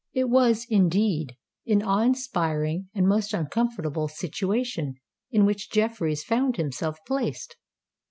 It 0.13 0.31
was, 0.31 0.65
indeed, 0.67 1.37
an 1.67 1.83
awe 1.83 2.01
inspiring 2.01 2.89
and 2.95 3.07
most 3.07 3.35
uncomfortable 3.35 4.07
situation 4.07 4.95
in 5.29 5.45
which 5.45 5.69
Jeffreys 5.69 6.23
found 6.23 6.57
himself 6.57 6.97
placed. 7.05 7.55